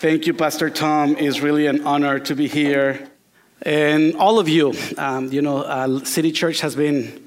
[0.00, 1.14] Thank you, Pastor Tom.
[1.18, 3.06] It's really an honor to be here.
[3.60, 7.22] And all of you, um, you know, uh, City Church has been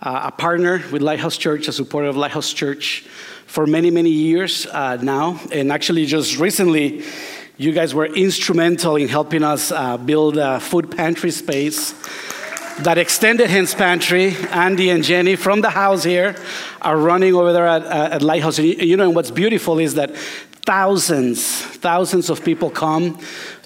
[0.00, 3.00] uh, a partner with Lighthouse Church, a supporter of Lighthouse Church
[3.48, 5.40] for many, many years uh, now.
[5.50, 7.02] And actually, just recently,
[7.56, 11.94] you guys were instrumental in helping us uh, build a food pantry space
[12.82, 16.36] that extended Hands Pantry, Andy and Jenny from the house here
[16.80, 18.58] are running over there at, at Lighthouse.
[18.58, 20.14] And you know, and what's beautiful is that
[20.64, 23.18] thousands, thousands of people come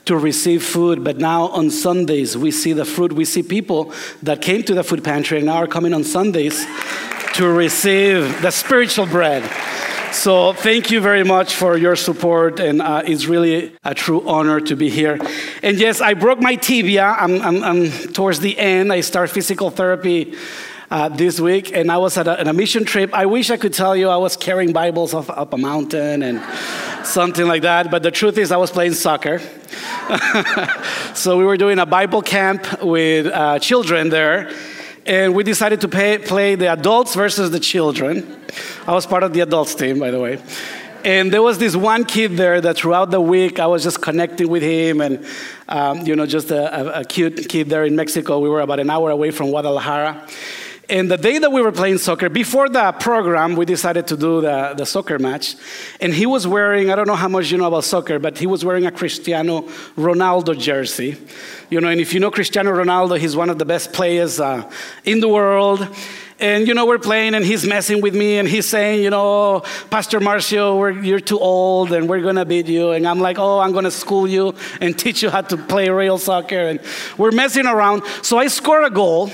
[0.04, 3.12] to receive food, but now on Sundays we see the fruit.
[3.12, 6.66] We see people that came to the food pantry and now are coming on Sundays
[7.34, 9.42] to receive the spiritual bread.
[10.12, 14.58] So, thank you very much for your support, and uh, it's really a true honor
[14.58, 15.18] to be here.
[15.62, 17.04] And yes, I broke my tibia.
[17.04, 18.90] I'm, I'm, I'm towards the end.
[18.90, 20.34] I start physical therapy
[20.90, 23.12] uh, this week, and I was at a, a, mission trip.
[23.12, 26.38] I wish I could tell you I was carrying Bibles up, up a mountain and
[27.04, 29.38] something like that, but the truth is, I was playing soccer.
[31.14, 34.50] so, we were doing a Bible camp with uh, children there
[35.08, 38.36] and we decided to pay, play the adults versus the children.
[38.86, 40.38] I was part of the adults team, by the way.
[41.02, 44.48] And there was this one kid there that throughout the week I was just connecting
[44.48, 45.24] with him, and
[45.68, 48.38] um, you know, just a, a, a cute kid there in Mexico.
[48.40, 50.28] We were about an hour away from Guadalajara.
[50.90, 54.40] And the day that we were playing soccer, before the program, we decided to do
[54.40, 55.54] the, the soccer match.
[56.00, 58.46] And he was wearing, I don't know how much you know about soccer, but he
[58.46, 59.62] was wearing a Cristiano
[59.98, 61.18] Ronaldo jersey.
[61.68, 64.70] You know, and if you know Cristiano Ronaldo, he's one of the best players uh,
[65.04, 65.86] in the world.
[66.40, 69.64] And, you know, we're playing and he's messing with me and he's saying, you know,
[69.90, 72.92] Pastor Marcio, you're too old and we're going to beat you.
[72.92, 75.90] And I'm like, oh, I'm going to school you and teach you how to play
[75.90, 76.60] real soccer.
[76.60, 76.80] And
[77.18, 78.04] we're messing around.
[78.22, 79.30] So I score a goal.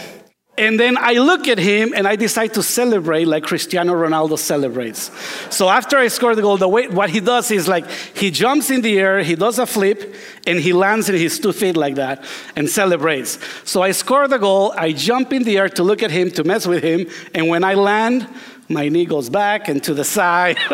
[0.56, 5.10] And then I look at him and I decide to celebrate like Cristiano Ronaldo celebrates.
[5.50, 8.70] So after I score the goal, the way, what he does is like he jumps
[8.70, 10.14] in the air, he does a flip,
[10.46, 12.24] and he lands in his two feet like that
[12.54, 13.38] and celebrates.
[13.64, 16.44] So I score the goal, I jump in the air to look at him, to
[16.44, 18.28] mess with him, and when I land,
[18.68, 20.56] my knee goes back and to the side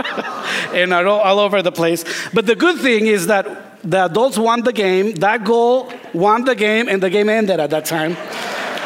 [0.75, 2.05] and all over the place.
[2.34, 6.55] But the good thing is that the adults won the game, that goal won the
[6.55, 8.16] game, and the game ended at that time.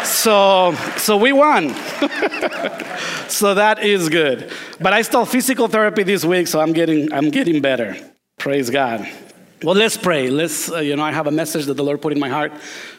[0.04, 1.74] So, so we won.
[3.28, 4.50] so that is good.
[4.80, 7.96] But I still physical therapy this week, so I'm getting, I'm getting better.
[8.38, 9.08] Praise God.
[9.62, 10.28] Well, let's pray.
[10.28, 12.52] Let's, uh, you know, I have a message that the Lord put in my heart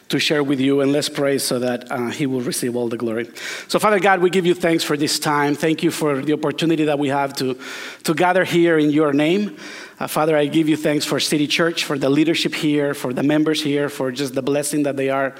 [0.08, 2.96] to share with you, and let's pray so that uh, He will receive all the
[2.96, 3.30] glory.
[3.68, 5.54] So, Father God, we give you thanks for this time.
[5.54, 7.56] Thank you for the opportunity that we have to,
[8.02, 9.56] to gather here in your name.
[9.98, 13.22] Uh, Father, I give you thanks for City Church, for the leadership here, for the
[13.22, 15.34] members here, for just the blessing that they are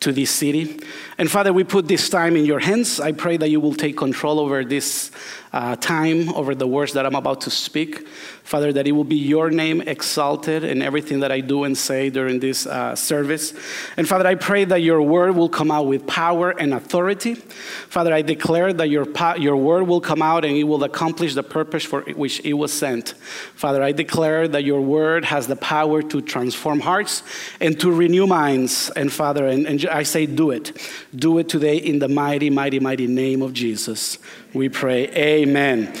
[0.00, 0.80] to this city.
[1.16, 3.00] And Father, we put this time in your hands.
[3.00, 5.12] I pray that you will take control over this
[5.52, 8.06] uh, time, over the words that I'm about to speak.
[8.42, 12.10] Father, that it will be your name exalted in everything that I do and say
[12.10, 13.54] during this uh, service.
[13.96, 17.34] And Father, I pray that your word will come out with power and authority.
[17.34, 19.06] Father, I declare that your,
[19.38, 22.72] your word will come out and it will accomplish the purpose for which it was
[22.72, 23.10] sent.
[23.54, 27.22] Father, I declare that your word has the power to transform hearts
[27.60, 28.90] and to renew minds.
[28.96, 30.66] And Father, and, and I say, do it.
[31.14, 34.18] Do it today in the mighty, mighty, mighty name of Jesus.
[34.54, 35.08] We pray.
[35.08, 35.94] Amen.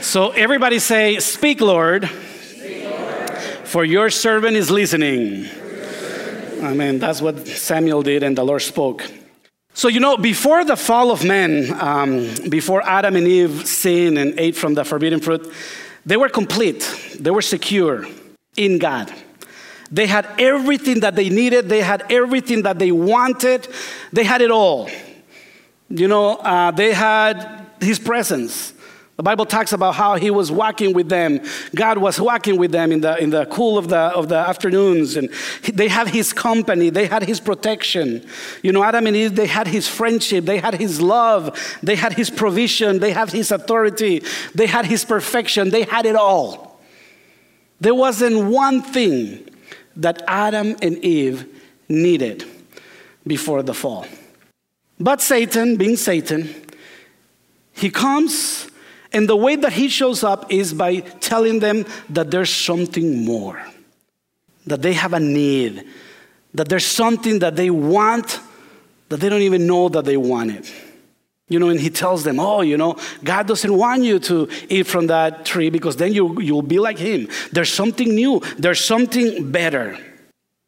[0.00, 3.30] So everybody say, Speak, Lord, Speak, Lord.
[3.64, 5.46] for your servant is listening.
[6.62, 6.98] Amen.
[6.98, 9.04] That's what Samuel did, and the Lord spoke.
[9.74, 14.38] So, you know, before the fall of man, um, before Adam and Eve sinned and
[14.38, 15.52] ate from the forbidden fruit,
[16.08, 16.80] they were complete,
[17.20, 18.06] they were secure
[18.56, 19.12] in God.
[19.90, 23.68] They had everything that they needed, they had everything that they wanted,
[24.10, 24.88] they had it all.
[25.90, 28.72] You know, uh, they had His presence.
[29.18, 31.40] The Bible talks about how he was walking with them.
[31.74, 35.16] God was walking with them in the, in the cool of the, of the afternoons.
[35.16, 35.28] And
[35.74, 38.24] they had his company, they had his protection.
[38.62, 42.12] You know, Adam and Eve, they had his friendship, they had his love, they had
[42.12, 44.22] his provision, they had his authority,
[44.54, 46.80] they had his perfection, they had it all.
[47.80, 49.48] There wasn't one thing
[49.96, 51.44] that Adam and Eve
[51.88, 52.44] needed
[53.26, 54.06] before the fall.
[55.00, 56.54] But Satan, being Satan,
[57.72, 58.68] he comes
[59.12, 63.62] and the way that he shows up is by telling them that there's something more,
[64.66, 65.86] that they have a need,
[66.54, 68.40] that there's something that they want
[69.08, 70.72] that they don't even know that they want it.
[71.48, 74.86] You know, and he tells them, oh, you know, God doesn't want you to eat
[74.86, 77.28] from that tree because then you, you'll be like him.
[77.52, 79.98] There's something new, there's something better.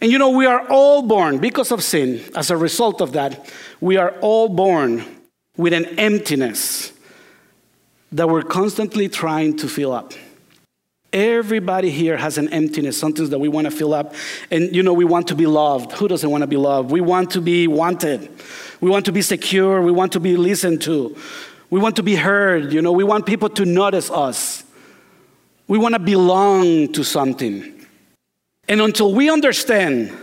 [0.00, 2.22] And you know, we are all born because of sin.
[2.34, 3.52] As a result of that,
[3.82, 5.04] we are all born
[5.58, 6.94] with an emptiness
[8.12, 10.12] that we're constantly trying to fill up.
[11.12, 14.14] Everybody here has an emptiness, something that we want to fill up.
[14.50, 15.92] And you know, we want to be loved.
[15.92, 16.90] Who doesn't want to be loved?
[16.90, 18.30] We want to be wanted.
[18.80, 19.82] We want to be secure.
[19.82, 21.16] We want to be listened to.
[21.68, 22.72] We want to be heard.
[22.72, 24.62] You know, we want people to notice us.
[25.66, 27.86] We want to belong to something.
[28.68, 30.16] And until we understand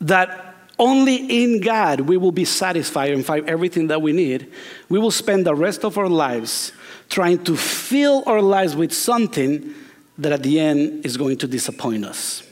[0.00, 4.52] that only in God we will be satisfied and find everything that we need,
[4.88, 6.72] we will spend the rest of our lives
[7.08, 9.74] trying to fill our lives with something
[10.18, 12.42] that at the end is going to disappoint us.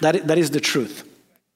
[0.00, 1.08] That, that is the truth.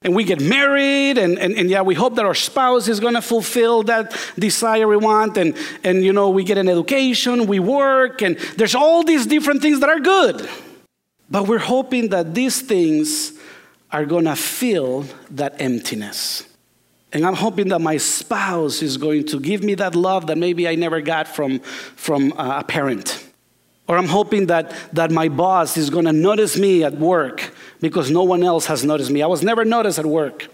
[0.03, 3.15] And we get married, and, and, and yeah, we hope that our spouse is going
[3.15, 5.37] to fulfill that desire we want.
[5.37, 9.61] And, and, you know, we get an education, we work, and there's all these different
[9.61, 10.49] things that are good.
[11.29, 13.33] But we're hoping that these things
[13.91, 16.45] are going to fill that emptiness.
[17.13, 20.69] And I'm hoping that my spouse is going to give me that love that maybe
[20.69, 23.25] I never got from, from uh, a parent.
[23.87, 27.51] Or I'm hoping that, that my boss is going to notice me at work
[27.81, 29.23] because no one else has noticed me.
[29.23, 30.49] I was never noticed at work.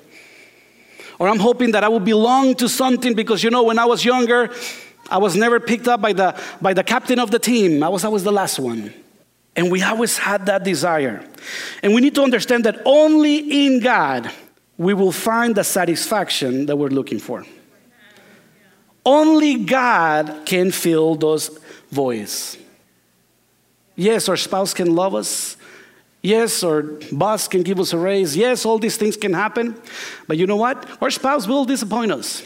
[1.19, 4.05] Or I'm hoping that I will belong to something because, you know, when I was
[4.05, 4.51] younger,
[5.11, 7.83] I was never picked up by the, by the captain of the team.
[7.83, 8.95] I was always the last one.
[9.57, 11.25] And we always had that desire.
[11.83, 14.31] And we need to understand that only in God
[14.77, 17.45] we will find the satisfaction that we're looking for.
[19.07, 21.59] Only God can fill those
[21.91, 22.57] voids.
[23.97, 25.57] Yes, our spouse can love us.
[26.23, 26.83] Yes, our
[27.13, 28.35] boss can give us a raise.
[28.35, 29.77] Yes, all these things can happen.
[30.27, 31.03] But you know what?
[31.03, 32.43] Our spouse will disappoint us.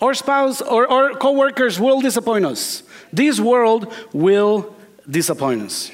[0.00, 2.82] Our spouse or our coworkers will disappoint us.
[3.12, 4.74] This world will
[5.08, 5.90] disappoint us.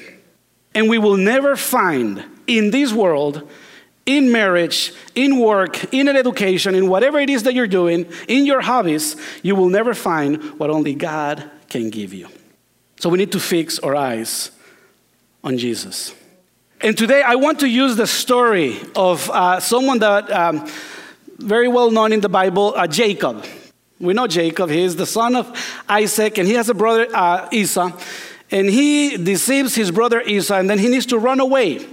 [0.73, 3.49] And we will never find in this world,
[4.07, 8.47] in marriage, in work, in an education, in whatever it is that you're doing, in
[8.47, 12.27] your hobbies, you will never find what only God can give you.
[12.99, 14.49] So we need to fix our eyes
[15.43, 16.15] on Jesus.
[16.81, 20.67] And today I want to use the story of uh, someone that um,
[21.37, 23.45] very well known in the Bible, uh, Jacob.
[23.99, 24.71] We know Jacob.
[24.71, 25.45] He is the son of
[25.87, 27.91] Isaac, and he has a brother, uh, Esau
[28.51, 31.85] and he deceives his brother Esau, and then he needs to run away.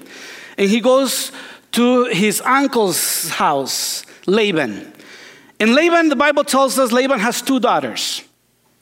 [0.56, 1.32] And he goes
[1.74, 4.92] to his uncle's house, Laban.
[5.60, 8.22] And Laban, the Bible tells us, Laban has two daughters.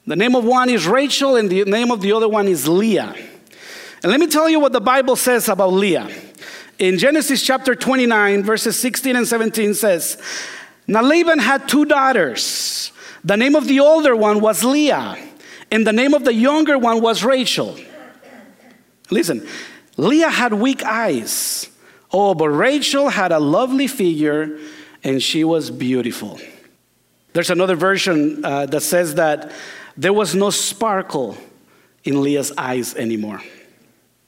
[0.07, 3.15] The name of one is Rachel, and the name of the other one is Leah.
[4.01, 6.09] And let me tell you what the Bible says about Leah.
[6.79, 10.21] In Genesis chapter 29, verses 16 and 17 says,
[10.87, 12.91] Now Laban had two daughters.
[13.23, 15.17] The name of the older one was Leah
[15.73, 17.75] and the name of the younger one was Rachel.
[19.09, 19.47] Listen,
[19.97, 21.67] Leah had weak eyes.
[22.13, 24.59] Oh, but Rachel had a lovely figure
[25.03, 26.39] and she was beautiful.
[27.33, 29.51] There's another version uh, that says that
[29.97, 31.35] there was no sparkle
[32.03, 33.41] in Leah's eyes anymore.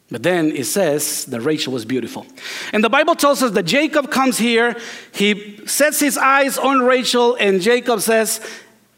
[0.09, 2.25] But then it says that Rachel was beautiful.
[2.73, 4.75] And the Bible tells us that Jacob comes here,
[5.13, 8.41] he sets his eyes on Rachel, and Jacob says,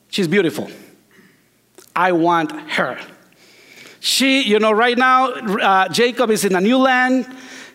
[0.10, 0.70] She's beautiful.
[1.96, 3.00] I want her.
[4.00, 7.26] She, you know, right now, uh, Jacob is in a new land.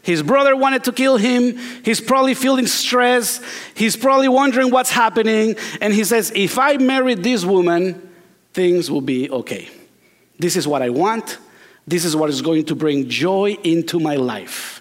[0.03, 1.57] His brother wanted to kill him.
[1.85, 3.41] He's probably feeling stress.
[3.75, 5.55] He's probably wondering what's happening.
[5.81, 8.11] And he says, If I marry this woman,
[8.53, 9.69] things will be okay.
[10.39, 11.39] This is what I want.
[11.87, 14.81] This is what is going to bring joy into my life.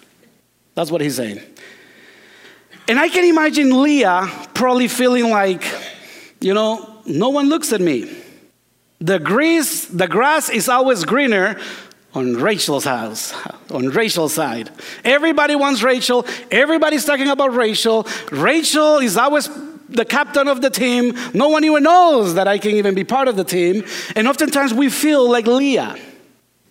[0.74, 1.40] That's what he's saying.
[2.88, 5.64] And I can imagine Leah probably feeling like,
[6.40, 8.10] you know, no one looks at me.
[9.00, 11.60] The, grease, the grass is always greener
[12.14, 13.32] on Rachel's house,
[13.70, 14.70] on Rachel's side.
[15.04, 16.26] Everybody wants Rachel.
[16.50, 18.06] Everybody's talking about Rachel.
[18.30, 19.48] Rachel is always
[19.88, 21.16] the captain of the team.
[21.32, 23.84] No one even knows that I can even be part of the team.
[24.14, 25.96] And oftentimes we feel like Leah.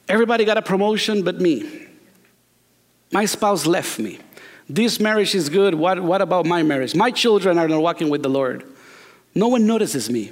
[0.07, 1.87] Everybody got a promotion but me.
[3.11, 4.19] My spouse left me.
[4.69, 5.75] This marriage is good.
[5.75, 6.95] What, what about my marriage?
[6.95, 8.63] My children are not walking with the Lord.
[9.35, 10.31] No one notices me.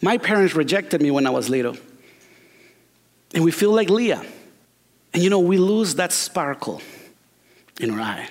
[0.00, 1.76] My parents rejected me when I was little.
[3.34, 4.24] And we feel like Leah.
[5.12, 6.80] And you know, we lose that sparkle
[7.80, 8.28] in our eye.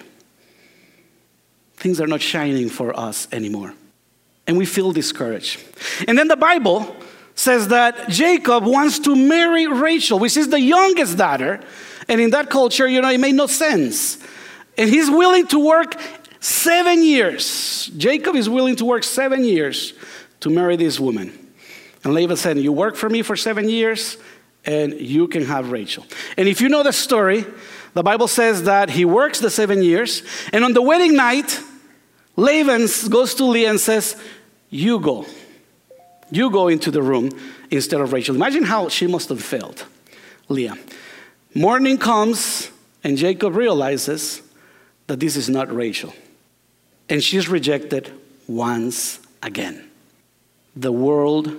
[1.76, 3.74] Things are not shining for us anymore.
[4.48, 5.60] And we feel discouraged.
[6.08, 6.96] And then the Bible
[7.36, 11.60] says that Jacob wants to marry Rachel, which is the youngest daughter.
[12.08, 14.18] And in that culture, you know, it made no sense.
[14.78, 16.00] And he's willing to work
[16.40, 17.90] seven years.
[17.98, 19.94] Jacob is willing to work seven years
[20.42, 21.38] to marry this woman.
[22.04, 24.18] And Laban said, You work for me for seven years,
[24.66, 26.06] and you can have Rachel.
[26.38, 27.46] And if you know the story,
[27.94, 31.60] the Bible says that he works the seven years, and on the wedding night,
[32.36, 34.16] Laban goes to Leah and says,
[34.70, 35.26] You go.
[36.32, 37.30] You go into the room
[37.70, 38.36] instead of Rachel.
[38.36, 39.86] Imagine how she must have felt,
[40.48, 40.78] Leah.
[41.54, 42.72] Morning comes,
[43.04, 44.42] and Jacob realizes
[45.08, 46.14] that this is not Rachel.
[47.10, 48.10] And she's rejected
[48.48, 49.90] once again.
[50.74, 51.54] The world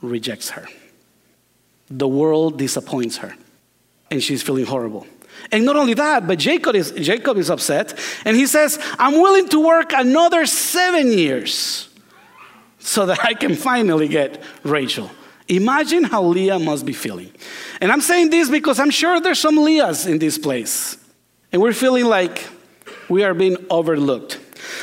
[0.00, 0.68] rejects her.
[1.88, 3.34] The world disappoints her.
[4.10, 5.06] And she's feeling horrible.
[5.52, 7.98] And not only that, but Jacob is, Jacob is upset.
[8.24, 11.88] And he says, I'm willing to work another seven years
[12.78, 15.10] so that I can finally get Rachel.
[15.48, 17.30] Imagine how Leah must be feeling.
[17.80, 20.96] And I'm saying this because I'm sure there's some Leahs in this place.
[21.52, 22.46] And we're feeling like
[23.08, 24.40] we are being overlooked.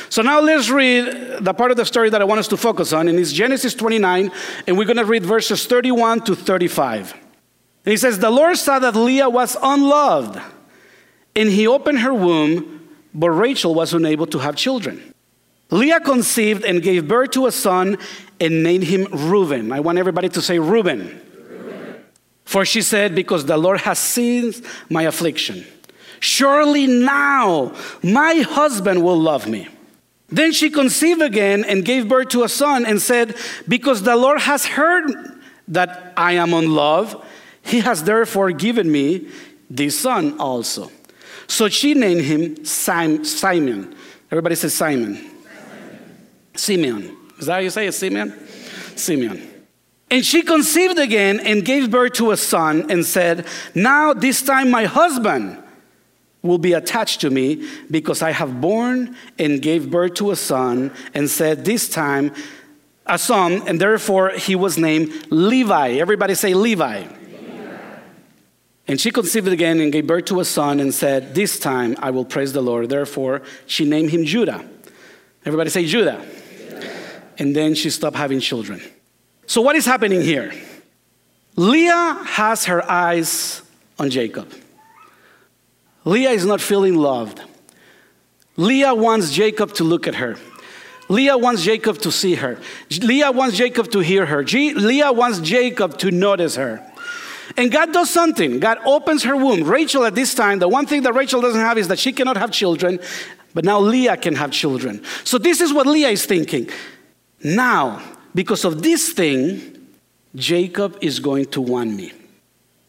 [0.08, 2.92] So now let's read the part of the story that I want us to focus
[2.92, 4.30] on, and it's Genesis 29,
[4.66, 7.12] and we're going to read verses 31 to 35.
[7.12, 10.40] And he says, The Lord saw that Leah was unloved,
[11.36, 15.14] and he opened her womb, but Rachel was unable to have children.
[15.70, 17.98] Leah conceived and gave birth to a son
[18.40, 19.72] and named him Reuben.
[19.72, 21.20] I want everybody to say Reuben.
[21.48, 22.04] Reuben.
[22.44, 24.52] For she said, Because the Lord has seen
[24.88, 25.64] my affliction.
[26.20, 29.68] Surely now my husband will love me.
[30.28, 33.36] Then she conceived again and gave birth to a son and said,
[33.68, 35.10] Because the Lord has heard
[35.68, 37.16] that I am unloved,
[37.62, 39.28] he has therefore given me
[39.70, 40.90] this son also.
[41.46, 43.94] So she named him Simon.
[44.30, 45.30] Everybody says Simon.
[46.56, 47.16] Simeon.
[47.38, 48.32] Is that how you say it, Simeon?
[48.96, 49.50] Simeon.
[50.10, 54.70] And she conceived again and gave birth to a son and said, Now this time
[54.70, 55.62] my husband
[56.44, 60.92] will be attached to me because I have born and gave birth to a son
[61.12, 62.32] and said, This time
[63.06, 65.94] a son, and therefore he was named Levi.
[65.94, 67.04] Everybody say Levi.
[68.86, 72.10] And she conceived again and gave birth to a son and said, This time I
[72.10, 72.88] will praise the Lord.
[72.90, 74.64] Therefore she named him Judah.
[75.44, 76.24] Everybody say Judah
[77.38, 78.80] and then she stopped having children.
[79.46, 80.52] So, what is happening here?
[81.56, 83.62] Leah has her eyes
[83.98, 84.52] on Jacob.
[86.04, 87.40] Leah is not feeling loved.
[88.56, 90.36] Leah wants Jacob to look at her.
[91.08, 92.58] Leah wants Jacob to see her.
[93.02, 94.42] Leah wants Jacob to hear her.
[94.42, 96.82] G- Leah wants Jacob to notice her.
[97.56, 98.58] And God does something.
[98.58, 99.64] God opens her womb.
[99.64, 102.36] Rachel, at this time, the one thing that Rachel doesn't have is that she cannot
[102.36, 102.98] have children,
[103.52, 105.02] but now Leah can have children.
[105.24, 106.70] So, this is what Leah is thinking.
[107.42, 108.02] Now,
[108.34, 109.88] because of this thing,
[110.34, 112.12] Jacob is going to want me.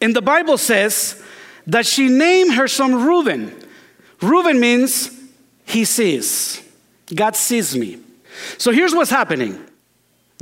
[0.00, 1.22] And the Bible says
[1.66, 3.54] that she named her son Reuben.
[4.20, 5.10] Reuben means
[5.64, 6.62] he sees.
[7.14, 7.98] God sees me.
[8.58, 9.64] So here's what's happening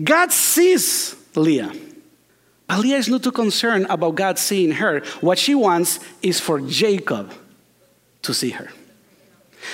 [0.02, 1.72] God sees Leah.
[2.66, 5.00] But Leah is not too concerned about God seeing her.
[5.20, 7.32] What she wants is for Jacob
[8.22, 8.70] to see her.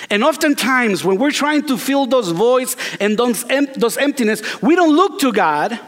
[0.09, 4.75] And oftentimes, when we're trying to fill those voids and those, em- those emptiness, we
[4.75, 5.79] don't look to God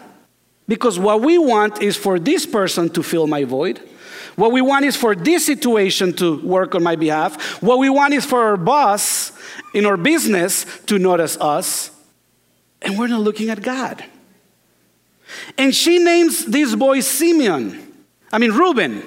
[0.68, 3.82] because what we want is for this person to fill my void.
[4.36, 7.62] What we want is for this situation to work on my behalf.
[7.62, 9.32] What we want is for our boss
[9.74, 11.92] in our business to notice us.
[12.82, 14.04] And we're not looking at God.
[15.58, 17.94] And she names this boy Simeon,
[18.32, 19.04] I mean, Reuben.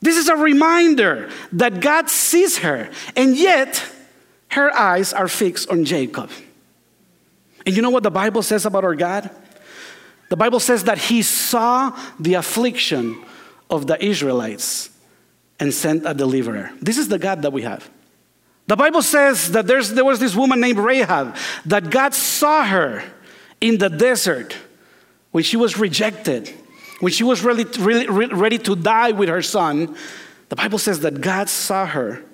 [0.00, 2.90] This is a reminder that God sees her.
[3.16, 3.82] And yet,
[4.50, 6.30] her eyes are fixed on Jacob.
[7.64, 9.30] And you know what the Bible says about our God?
[10.28, 13.22] The Bible says that he saw the affliction
[13.70, 14.90] of the Israelites
[15.58, 16.70] and sent a deliverer.
[16.80, 17.88] This is the God that we have.
[18.66, 23.04] The Bible says that there's, there was this woman named Rahab, that God saw her
[23.60, 24.56] in the desert
[25.30, 26.52] when she was rejected,
[27.00, 29.96] when she was really, really, ready to die with her son.
[30.48, 32.24] The Bible says that God saw her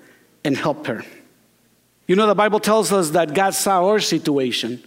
[0.43, 1.03] and helped her.
[2.07, 4.83] You know, the Bible tells us that God saw our situation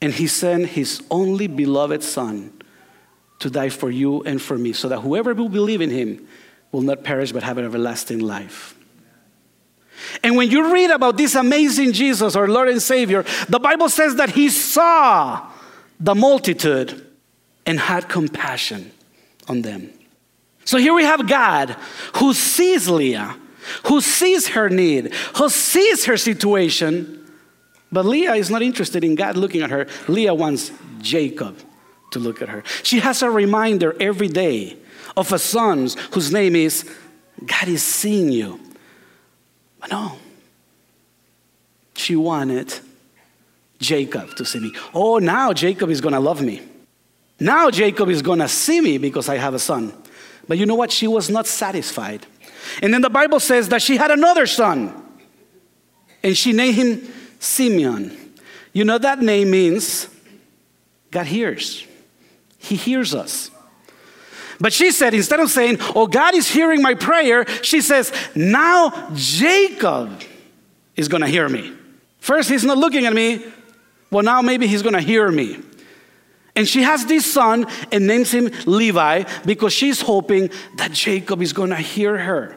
[0.00, 2.52] and He sent His only beloved Son
[3.40, 6.26] to die for you and for me, so that whoever will believe in Him
[6.72, 8.76] will not perish but have an everlasting life.
[10.22, 14.16] And when you read about this amazing Jesus, our Lord and Savior, the Bible says
[14.16, 15.50] that He saw
[16.00, 17.06] the multitude
[17.66, 18.90] and had compassion
[19.48, 19.90] on them.
[20.64, 21.76] So here we have God
[22.14, 23.36] who sees Leah
[23.86, 27.26] who sees her need, who sees her situation.
[27.90, 29.86] But Leah is not interested in God looking at her.
[30.08, 31.58] Leah wants Jacob
[32.14, 32.64] to look at her.
[32.82, 34.76] She has a reminder every day
[35.16, 36.90] of a son whose name is
[37.46, 38.58] God is seeing you.
[39.80, 40.16] But no,
[41.94, 42.72] she wanted
[43.78, 44.72] Jacob to see me.
[44.94, 46.62] Oh, now Jacob is going to love me.
[47.38, 49.92] Now Jacob is going to see me because I have a son.
[50.48, 50.90] But you know what?
[50.90, 52.26] She was not satisfied.
[52.82, 54.94] And then the Bible says that she had another son,
[56.22, 58.16] and she named him Simeon.
[58.72, 60.08] You know, that name means
[61.10, 61.86] God hears,
[62.64, 63.50] He hears us.
[64.60, 69.10] But she said, instead of saying, Oh, God is hearing my prayer, she says, Now
[69.14, 70.22] Jacob
[70.96, 71.72] is going to hear me.
[72.20, 73.44] First, he's not looking at me.
[74.10, 75.58] Well, now maybe he's going to hear me.
[76.56, 81.52] And she has this son and names him Levi because she's hoping that Jacob is
[81.52, 82.56] going to hear her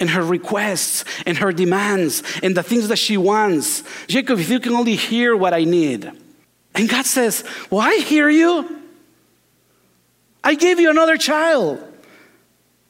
[0.00, 3.82] and her requests and her demands and the things that she wants.
[4.06, 6.10] Jacob, if you can only hear what I need.
[6.74, 8.82] And God says, Well, I hear you.
[10.46, 11.82] I gave you another child.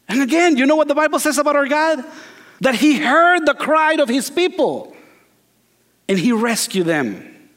[0.08, 2.04] And again, you know what the Bible says about our God?
[2.60, 4.94] That He heard the cry of His people
[6.06, 7.48] and He rescued them.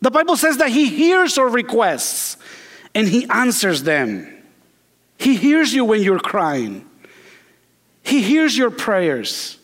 [0.00, 2.38] The Bible says that He hears our requests
[2.92, 4.26] and He answers them.
[5.16, 6.84] He hears you when you're crying,
[8.02, 9.58] He hears your prayers.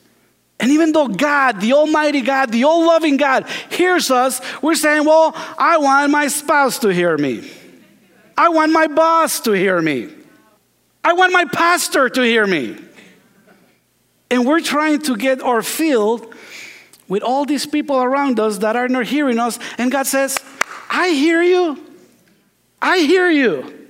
[0.60, 5.04] And even though God, the Almighty God, the all loving God, hears us, we're saying,
[5.06, 7.50] Well, I want my spouse to hear me.
[8.36, 10.10] I want my boss to hear me.
[11.04, 12.76] I want my pastor to hear me.
[14.30, 16.34] And we're trying to get our field
[17.08, 19.58] with all these people around us that are not hearing us.
[19.76, 20.38] And God says,
[20.88, 21.78] I hear you.
[22.80, 23.88] I hear you.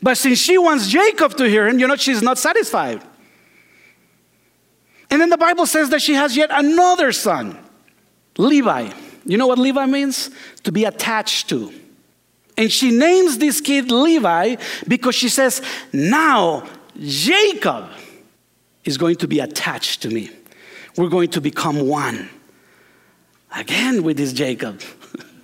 [0.00, 3.02] But since she wants Jacob to hear him, you know, she's not satisfied.
[5.10, 7.58] And then the Bible says that she has yet another son,
[8.36, 8.92] Levi.
[9.24, 10.30] You know what Levi means?
[10.64, 11.72] To be attached to.
[12.58, 14.56] And she names this kid Levi
[14.88, 15.62] because she says,
[15.92, 16.68] Now
[17.00, 17.88] Jacob
[18.84, 20.30] is going to be attached to me.
[20.96, 22.28] We're going to become one.
[23.56, 24.82] Again with this Jacob.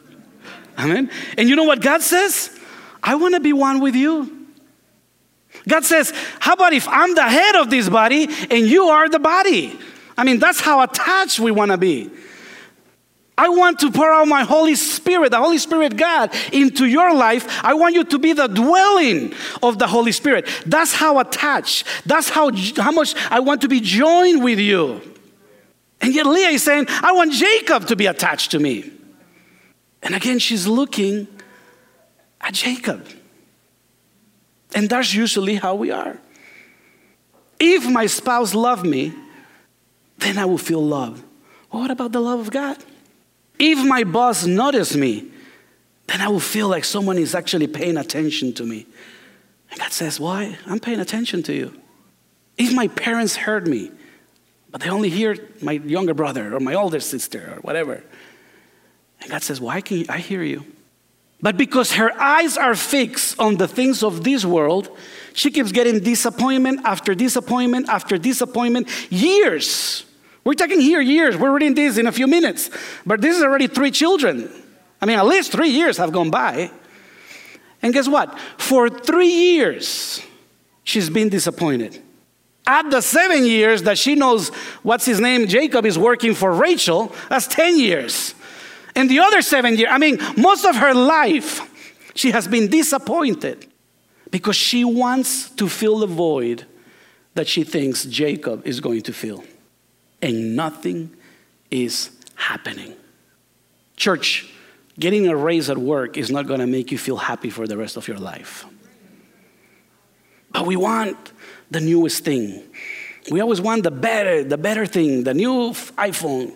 [0.79, 1.09] Amen.
[1.39, 2.59] And you know what God says?
[3.01, 4.49] I want to be one with you.
[5.69, 9.21] God says, How about if I'm the head of this body and you are the
[9.21, 9.79] body?
[10.19, 12.11] I mean, that's how attached we want to be.
[13.37, 17.65] I want to pour out my Holy Spirit, the Holy Spirit God, into your life.
[17.65, 20.49] I want you to be the dwelling of the Holy Spirit.
[20.67, 21.87] That's how attached.
[22.07, 25.01] That's how, how much I want to be joined with you.
[26.01, 28.93] And yet Leah is saying, I want Jacob to be attached to me.
[30.03, 31.27] And again, she's looking
[32.41, 33.05] at Jacob.
[34.75, 36.21] And that's usually how we are.
[37.59, 39.13] If my spouse loved me,
[40.19, 41.23] then I will feel love.
[41.71, 42.77] what about the love of God?
[43.59, 45.31] If my boss noticed me,
[46.07, 48.87] then I will feel like someone is actually paying attention to me.
[49.71, 50.59] And God says, Why?
[50.67, 51.81] I'm paying attention to you.
[52.57, 53.91] If my parents heard me,
[54.71, 58.03] but they only hear my younger brother or my older sister or whatever.
[59.21, 60.67] And God says, Why can I hear you?
[61.41, 64.89] But because her eyes are fixed on the things of this world,
[65.35, 70.07] she keeps getting disappointment after disappointment after disappointment, years
[70.45, 71.37] we're talking here years.
[71.37, 72.71] We're reading this in a few minutes.
[73.07, 74.51] But this is already three children.
[75.01, 76.71] I mean, at least three years have gone by.
[77.83, 78.39] And guess what?
[78.59, 80.23] For three years,
[80.85, 82.01] she's been disappointed.
[82.67, 84.49] At the seven years that she knows
[84.83, 88.35] what's his name, Jacob, is working for Rachel, that's 10 years.
[88.95, 91.61] And the other seven years, I mean, most of her life,
[92.15, 93.67] she has been disappointed
[94.31, 96.65] because she wants to fill the void
[97.35, 99.45] that she thinks Jacob is going to fill
[100.25, 101.15] and nothing
[101.71, 102.95] is happening.
[103.97, 104.51] Church,
[104.99, 107.77] getting a raise at work is not going to make you feel happy for the
[107.77, 108.65] rest of your life.
[110.51, 111.33] But we want
[111.71, 112.63] the newest thing.
[113.31, 115.73] We always want the better, the better thing, the new
[116.09, 116.55] iPhone,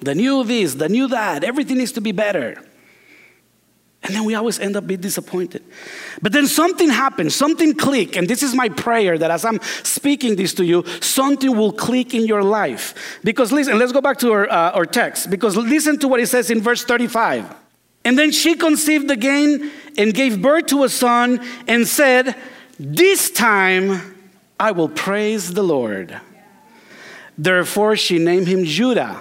[0.00, 1.44] the new this, the new that.
[1.44, 2.60] Everything needs to be better.
[4.02, 5.64] And then we always end up being disappointed.
[6.22, 10.36] But then something happens, something click, and this is my prayer that as I'm speaking
[10.36, 13.18] this to you, something will click in your life.
[13.24, 15.28] Because listen, let's go back to our, uh, our text.
[15.30, 17.52] Because listen to what it says in verse 35.
[18.04, 22.36] And then she conceived again and gave birth to a son and said,
[22.78, 24.14] This time
[24.60, 26.20] I will praise the Lord.
[27.36, 29.20] Therefore she named him Judah.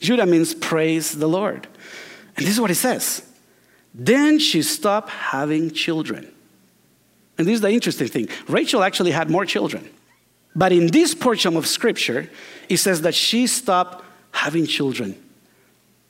[0.00, 1.68] Judah means praise the Lord.
[2.36, 3.22] And this is what it says.
[3.94, 6.30] Then she stopped having children.
[7.38, 9.88] And this is the interesting thing Rachel actually had more children.
[10.56, 12.30] But in this portion of scripture,
[12.68, 15.20] it says that she stopped having children.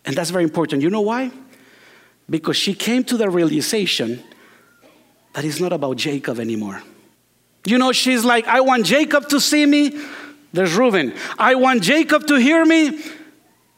[0.05, 0.83] And that's very important.
[0.83, 1.31] You know why?
[2.29, 4.23] Because she came to the realization
[5.33, 6.83] that it's not about Jacob anymore.
[7.67, 9.99] You know, she's like, I want Jacob to see me.
[10.53, 11.15] There's Reuben.
[11.39, 13.01] I want Jacob to hear me.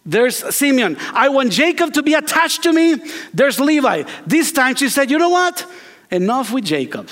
[0.06, 0.96] There's Simeon.
[1.12, 2.96] I want Jacob to be attached to me.
[3.34, 4.04] There's Levi.
[4.24, 5.66] This time she said, You know what?
[6.10, 7.10] Enough with Jacob.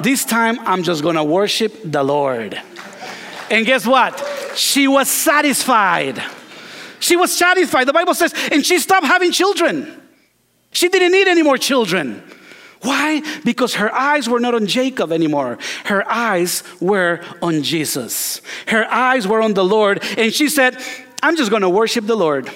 [0.00, 2.60] This time I'm just going to worship the Lord.
[3.50, 4.24] And guess what?
[4.54, 6.22] She was satisfied.
[7.00, 7.84] She was satisfied.
[7.84, 10.00] The Bible says, and she stopped having children.
[10.70, 12.22] She didn't need any more children.
[12.82, 13.22] Why?
[13.44, 15.58] Because her eyes were not on Jacob anymore.
[15.84, 18.40] Her eyes were on Jesus.
[18.68, 20.02] Her eyes were on the Lord.
[20.16, 20.80] And she said,
[21.22, 22.50] I'm just going to worship the Lord.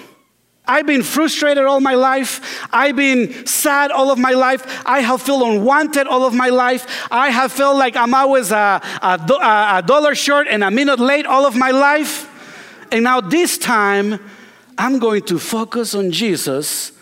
[0.67, 2.67] I've been frustrated all my life.
[2.73, 4.83] I've been sad all of my life.
[4.87, 7.07] I have felt unwanted all of my life.
[7.11, 9.19] I have felt like I'm always a, a,
[9.77, 12.31] a dollar short and a minute late all of my life.
[12.91, 14.19] And now, this time,
[14.79, 16.93] I'm going to focus on Jesus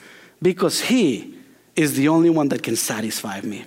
[0.40, 1.36] because He
[1.76, 3.64] is the only one that can satisfy me.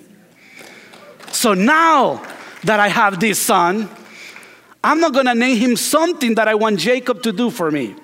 [1.32, 2.26] So now
[2.64, 3.90] that I have this son,
[4.86, 7.96] I'm not going to name him something that I want Jacob to do for me.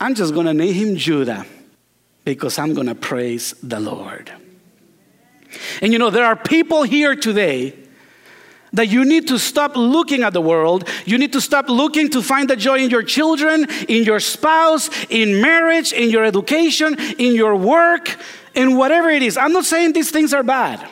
[0.00, 1.46] I'm just going to name him Judah
[2.24, 4.32] because I'm going to praise the Lord.
[5.80, 7.78] And you know, there are people here today
[8.72, 10.88] that you need to stop looking at the world.
[11.06, 14.90] You need to stop looking to find the joy in your children, in your spouse,
[15.10, 18.16] in marriage, in your education, in your work,
[18.56, 19.36] in whatever it is.
[19.36, 20.84] I'm not saying these things are bad.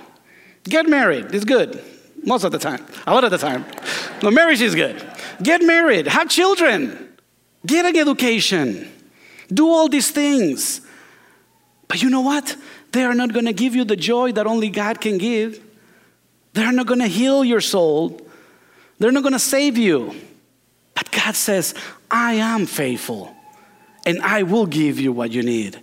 [0.62, 1.82] Get married, it's good.
[2.22, 3.64] Most of the time, a lot of the time.
[4.22, 5.04] No, marriage is good.
[5.42, 7.16] Get married, have children,
[7.66, 8.88] get an education,
[9.52, 10.80] do all these things.
[11.88, 12.56] But you know what?
[12.92, 15.60] They are not going to give you the joy that only God can give.
[16.52, 18.20] They're not going to heal your soul.
[18.98, 20.14] They're not going to save you.
[20.94, 21.74] But God says,
[22.10, 23.34] I am faithful
[24.04, 25.80] and I will give you what you need.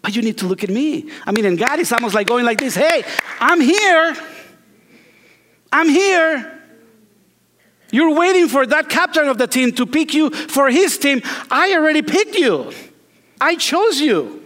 [0.00, 1.10] But you need to look at me.
[1.26, 3.04] I mean, and God is almost like going like this Hey,
[3.40, 4.16] I'm here.
[5.72, 6.60] I'm here.
[7.90, 11.22] You're waiting for that captain of the team to pick you for his team.
[11.50, 12.72] I already picked you.
[13.40, 14.42] I chose you.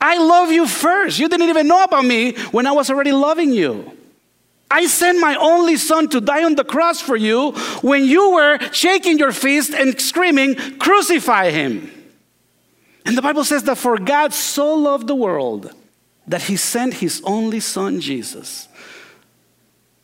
[0.00, 1.18] I love you first.
[1.18, 3.96] You didn't even know about me when I was already loving you.
[4.70, 7.52] I sent my only son to die on the cross for you
[7.82, 11.90] when you were shaking your fist and screaming, Crucify him.
[13.04, 15.74] And the Bible says that for God so loved the world
[16.26, 18.68] that he sent his only son, Jesus.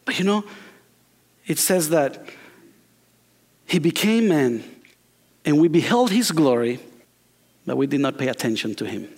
[0.07, 0.45] But you know,
[1.47, 2.19] it says that
[3.66, 4.64] he became man
[5.45, 6.81] and we beheld his glory,
[7.66, 9.09] but we did not pay attention to him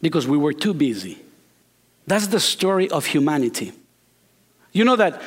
[0.00, 1.18] because we were too busy.
[2.06, 3.72] That's the story of humanity.
[4.72, 5.20] You know that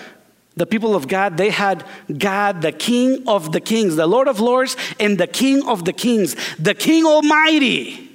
[0.55, 1.85] the people of God, they had
[2.17, 5.93] God, the King of the kings, the Lord of lords, and the King of the
[5.93, 8.09] kings, the King Almighty.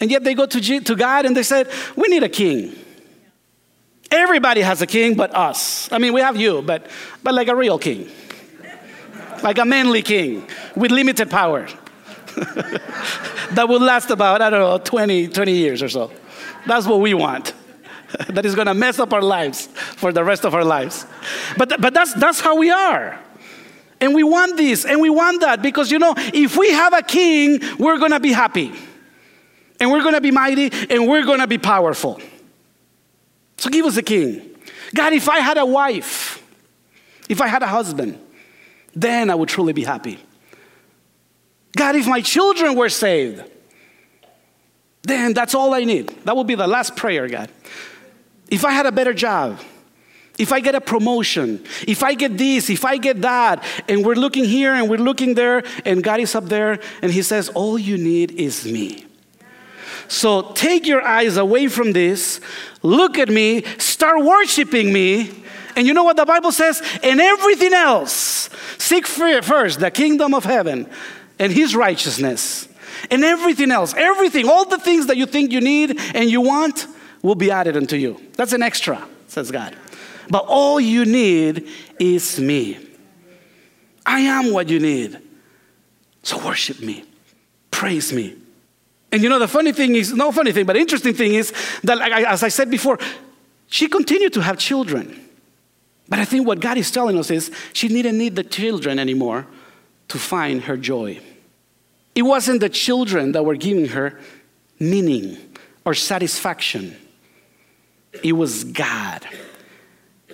[0.00, 2.76] And yet they go to, to God and they said, We need a king.
[4.10, 5.90] Everybody has a king but us.
[5.92, 6.86] I mean, we have you, but,
[7.22, 8.08] but like a real king,
[9.42, 11.66] like a manly king with limited power
[12.36, 16.12] that will last about, I don't know, 20, 20 years or so.
[16.66, 17.52] That's what we want.
[18.28, 21.06] that is going to mess up our lives for the rest of our lives.
[21.56, 23.18] But, but that's, that's how we are.
[24.00, 27.02] And we want this and we want that because, you know, if we have a
[27.02, 28.72] king, we're going to be happy.
[29.80, 32.20] And we're going to be mighty and we're going to be powerful.
[33.56, 34.50] So give us a king.
[34.94, 36.42] God, if I had a wife,
[37.28, 38.18] if I had a husband,
[38.94, 40.18] then I would truly be happy.
[41.76, 43.42] God, if my children were saved,
[45.02, 46.08] then that's all I need.
[46.24, 47.50] That would be the last prayer, God.
[48.48, 49.60] If I had a better job,
[50.38, 54.14] if I get a promotion, if I get this, if I get that, and we're
[54.14, 57.78] looking here and we're looking there, and God is up there, and He says, All
[57.78, 59.06] you need is me.
[60.08, 62.40] So take your eyes away from this,
[62.82, 65.42] look at me, start worshiping me.
[65.76, 66.82] And you know what the Bible says?
[67.02, 70.88] And everything else, seek first the kingdom of heaven
[71.38, 72.68] and His righteousness.
[73.10, 76.86] And everything else, everything, all the things that you think you need and you want,
[77.22, 78.20] will be added unto you.
[78.36, 79.74] That's an extra, says God.
[80.28, 82.78] But all you need is me.
[84.06, 85.18] I am what you need.
[86.22, 87.04] So worship me,
[87.70, 88.36] praise me.
[89.14, 91.52] And you know, the funny thing is, no funny thing, but interesting thing is
[91.84, 92.98] that, as I said before,
[93.68, 95.30] she continued to have children.
[96.08, 99.46] But I think what God is telling us is she didn't need the children anymore
[100.08, 101.20] to find her joy.
[102.16, 104.18] It wasn't the children that were giving her
[104.80, 105.38] meaning
[105.84, 106.96] or satisfaction
[108.20, 109.24] it was God.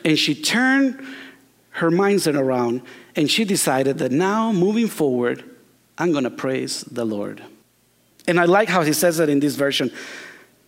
[0.07, 1.07] And she turned
[1.73, 2.81] her mindset around
[3.15, 5.45] and she decided that now, moving forward,
[5.99, 7.43] I'm going to praise the Lord.
[8.27, 9.91] And I like how he says that in this version.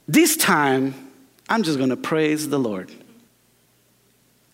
[0.08, 0.94] This time,
[1.48, 2.90] I'm just going to praise the Lord.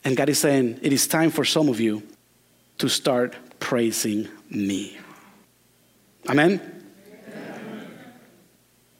[0.04, 2.02] And God is saying, it is time for some of you
[2.78, 4.96] to start praising me.
[6.28, 6.60] Amen?
[6.60, 8.04] Amen?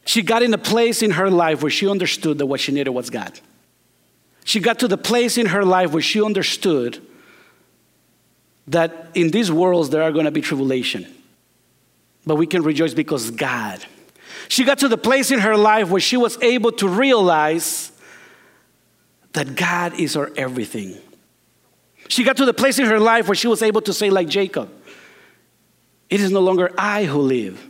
[0.05, 2.91] She got in a place in her life where she understood that what she needed
[2.91, 3.39] was God
[4.49, 7.07] she got to the place in her life where she understood
[8.67, 11.07] that in these worlds there are going to be tribulation.
[12.29, 13.83] But we can rejoice because God.
[14.49, 17.91] She got to the place in her life where she was able to realize
[19.33, 20.99] that God is her everything.
[22.09, 24.29] She got to the place in her life where she was able to say, like
[24.29, 24.71] Jacob,
[26.11, 27.67] it is no longer I who live,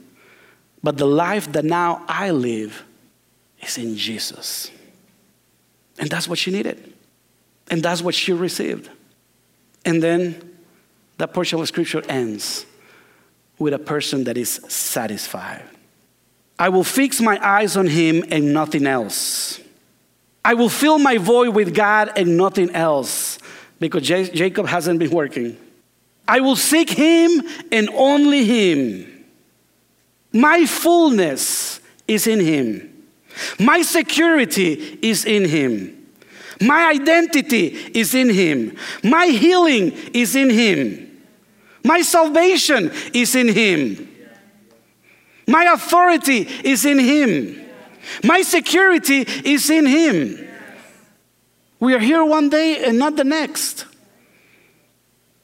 [0.83, 2.85] but the life that now I live
[3.63, 4.73] is in Jesus.
[6.01, 6.95] And that's what she needed.
[7.71, 8.91] And that's what she received.
[9.85, 10.57] And then
[11.19, 12.67] that portion of scripture ends
[13.59, 15.65] with a person that is satisfied.
[16.59, 19.61] I will fix my eyes on him and nothing else.
[20.45, 23.39] I will fill my void with God and nothing else
[23.79, 25.57] because J- Jacob hasn't been working.
[26.27, 29.25] I will seek him and only him.
[30.33, 33.07] My fullness is in him.
[33.59, 35.95] My security is in him.
[36.61, 38.77] My identity is in him.
[39.05, 41.08] My healing is in him.
[41.85, 44.09] My salvation is in him.
[45.47, 47.65] My authority is in him.
[48.25, 50.49] My security is in him.
[51.81, 53.87] We are here one day and not the next.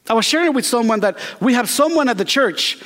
[0.09, 2.79] I was sharing with someone that we have someone at the church,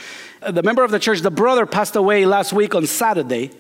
[0.43, 3.51] uh, the member of the church, the brother passed away last week on Saturday.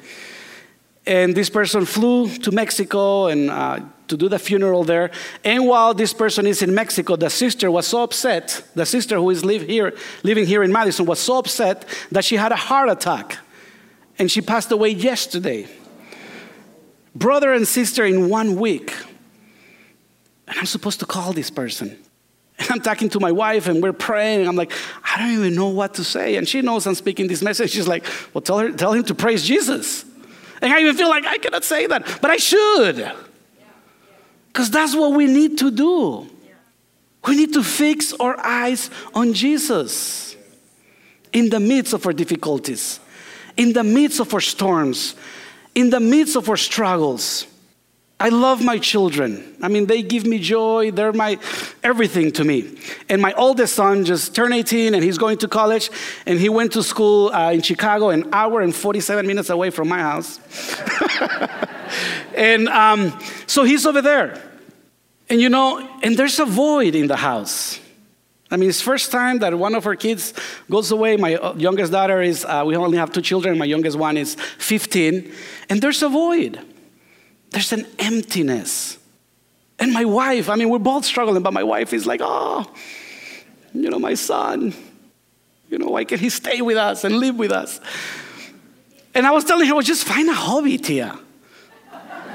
[1.07, 5.11] And this person flew to Mexico and uh, to do the funeral there.
[5.44, 8.62] And while this person is in Mexico, the sister was so upset.
[8.75, 12.37] The sister who is live here, living here in Madison was so upset that she
[12.37, 13.38] had a heart attack,
[14.18, 15.68] and she passed away yesterday.
[17.14, 18.94] Brother and sister in one week.
[20.47, 21.99] And I'm supposed to call this person.
[22.59, 24.49] And I'm talking to my wife and we're praying.
[24.49, 24.73] I'm like,
[25.05, 26.37] I don't even know what to say.
[26.37, 27.71] And she knows I'm speaking this message.
[27.71, 30.05] She's like, Well, tell her, tell him to praise Jesus.
[30.61, 33.12] And I even feel like I cannot say that, but I should.
[34.59, 36.27] Because that's what we need to do.
[37.25, 40.35] We need to fix our eyes on Jesus
[41.33, 42.99] in the midst of our difficulties,
[43.57, 45.14] in the midst of our storms,
[45.77, 47.47] in the midst of our struggles.
[48.18, 49.57] I love my children.
[49.62, 50.90] I mean, they give me joy.
[50.90, 51.38] They're my
[51.85, 52.79] everything to me.
[53.09, 55.88] And my oldest son just turned 18 and he's going to college.
[56.27, 59.88] And he went to school uh, in Chicago, an hour and 47 minutes away from
[59.88, 60.40] my house.
[62.35, 63.16] and um,
[63.47, 64.47] so he's over there.
[65.30, 67.80] And you know, and there's a void in the house.
[68.50, 70.32] I mean, it's first time that one of our kids
[70.70, 71.16] goes away.
[71.16, 73.58] My uh, youngest daughter is, uh, we only have two children.
[73.58, 75.30] My youngest one is 15.
[75.68, 76.58] And there's a void.
[77.50, 78.98] There's an emptiness.
[79.78, 82.66] And my wife, I mean, we're both struggling, but my wife is like, oh,
[83.74, 84.74] you know, my son,
[85.68, 87.80] you know, why can't he stay with us and live with us?
[89.14, 91.18] And I was telling her, well, just find a hobby, Tia.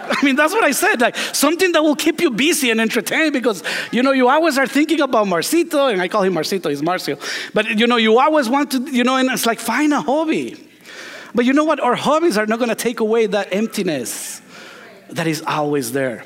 [0.06, 1.02] I mean, that's what I said.
[1.02, 4.68] Like something that will keep you busy and entertained because, you know, you always are
[4.68, 7.20] thinking about Marcito, and I call him Marcito, he's Marcio.
[7.54, 10.56] But, you know, you always want to, you know, and it's like, find a hobby.
[11.36, 11.80] But you know what?
[11.80, 14.42] Our hobbies are not going to take away that emptiness
[15.10, 16.24] that is always there.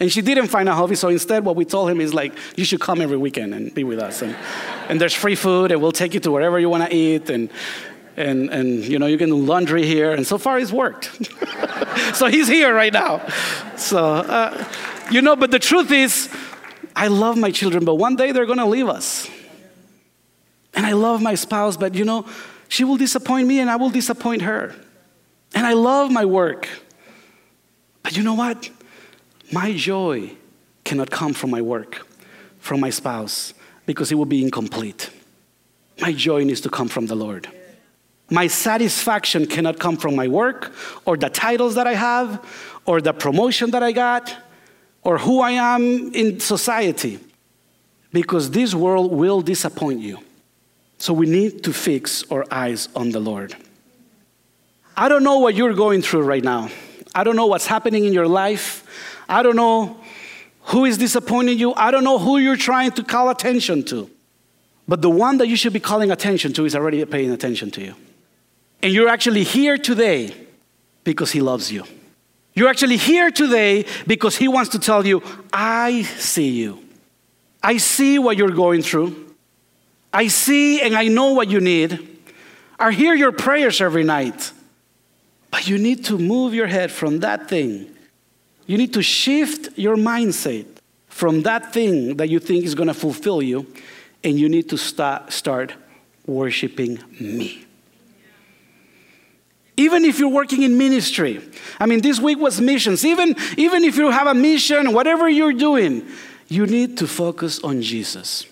[0.00, 2.64] And she didn't find a hobby, so instead, what we told him is like, you
[2.64, 4.22] should come every weekend and be with us.
[4.22, 4.36] And,
[4.88, 7.30] and there's free food, and we'll take you to wherever you want to eat.
[7.30, 7.48] And,
[8.16, 11.10] and, and you know you can do laundry here and so far it's worked.
[12.14, 13.26] So he's here right now.
[13.76, 14.64] So uh,
[15.10, 16.28] you know but the truth is
[16.96, 19.28] i love my children but one day they're going to leave us.
[20.74, 22.26] And i love my spouse but you know
[22.68, 24.74] she will disappoint me and i will disappoint her.
[25.54, 26.68] And i love my work.
[28.02, 28.70] But you know what?
[29.52, 30.36] My joy
[30.84, 32.06] cannot come from my work
[32.58, 33.54] from my spouse
[33.86, 35.10] because it will be incomplete.
[36.00, 37.48] My joy needs to come from the lord
[38.34, 40.72] my satisfaction cannot come from my work
[41.06, 42.44] or the titles that I have
[42.84, 44.34] or the promotion that I got
[45.02, 47.20] or who I am in society
[48.12, 50.18] because this world will disappoint you.
[50.98, 53.54] So we need to fix our eyes on the Lord.
[54.96, 56.70] I don't know what you're going through right now.
[57.14, 58.84] I don't know what's happening in your life.
[59.28, 59.96] I don't know
[60.72, 61.72] who is disappointing you.
[61.74, 64.10] I don't know who you're trying to call attention to.
[64.88, 67.80] But the one that you should be calling attention to is already paying attention to
[67.80, 67.94] you.
[68.84, 70.34] And you're actually here today
[71.04, 71.84] because He loves you.
[72.52, 76.84] You're actually here today because He wants to tell you, I see you.
[77.62, 79.34] I see what you're going through.
[80.12, 82.20] I see and I know what you need.
[82.78, 84.52] I hear your prayers every night.
[85.50, 87.88] But you need to move your head from that thing.
[88.66, 90.66] You need to shift your mindset
[91.08, 93.66] from that thing that you think is going to fulfill you,
[94.22, 95.72] and you need to start, start
[96.26, 97.63] worshiping me.
[99.76, 101.40] Even if you're working in ministry.
[101.80, 103.04] I mean, this week was missions.
[103.04, 106.06] Even, even if you have a mission, whatever you're doing,
[106.48, 108.46] you need to focus on Jesus.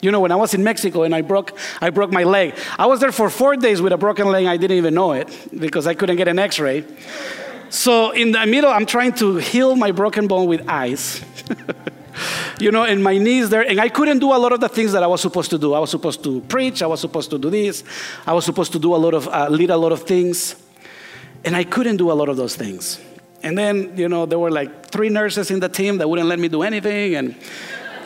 [0.00, 2.86] You know, when I was in Mexico and I broke, I broke my leg, I
[2.86, 4.46] was there for four days with a broken leg.
[4.46, 6.84] I didn't even know it because I couldn't get an x ray.
[7.72, 11.24] So in the middle, I'm trying to heal my broken bone with ice.
[12.60, 14.92] you know, and my knees there, and I couldn't do a lot of the things
[14.92, 15.72] that I was supposed to do.
[15.72, 17.82] I was supposed to preach, I was supposed to do this,
[18.26, 20.54] I was supposed to do a lot of, uh, lead a lot of things,
[21.46, 23.00] and I couldn't do a lot of those things.
[23.42, 26.38] And then, you know, there were like three nurses in the team that wouldn't let
[26.38, 27.34] me do anything, and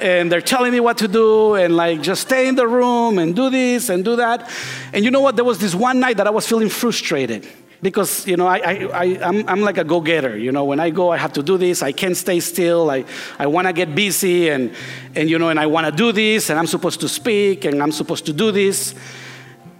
[0.00, 3.34] and they're telling me what to do and like just stay in the room and
[3.34, 4.48] do this and do that.
[4.92, 5.34] And you know what?
[5.34, 7.48] There was this one night that I was feeling frustrated
[7.86, 10.64] because you know I, I, I, I'm, I'm like a go-getter you know.
[10.64, 11.84] When i go i have to do this.
[11.84, 12.90] I can't stay still.
[12.90, 13.04] I,
[13.38, 14.74] I want to get busy and,
[15.14, 17.80] and you know and i want to do this and i'm supposed to speak and
[17.80, 18.96] i'm supposed to do this.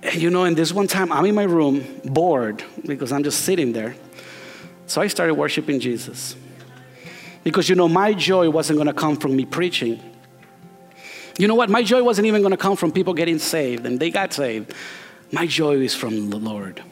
[0.04, 3.40] And you know and this one time i'm in my room bored because i'm just
[3.40, 3.96] sitting there.
[4.86, 6.36] So i started worshiping jesus.
[7.42, 10.00] Because you know my joy wasn't going to come from me preaching.
[11.38, 11.70] You know what?
[11.70, 14.72] My joy wasn't even going to come from people getting saved and they got saved.
[15.32, 16.84] My joy is from the lord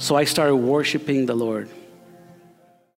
[0.00, 1.68] so I started worshiping the Lord.